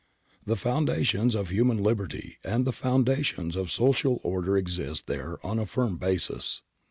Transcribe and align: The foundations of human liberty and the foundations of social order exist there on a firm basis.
The 0.43 0.55
foundations 0.55 1.35
of 1.35 1.49
human 1.49 1.77
liberty 1.83 2.39
and 2.43 2.65
the 2.65 2.71
foundations 2.71 3.55
of 3.55 3.69
social 3.69 4.19
order 4.23 4.57
exist 4.57 5.05
there 5.05 5.37
on 5.45 5.59
a 5.59 5.67
firm 5.67 5.97
basis. 5.97 6.63